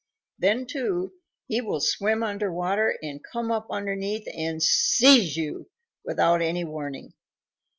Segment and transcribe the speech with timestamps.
[0.39, 1.13] Then, too,
[1.45, 5.69] he will swim under water and come up underneath and seize you
[6.03, 7.13] without any warning.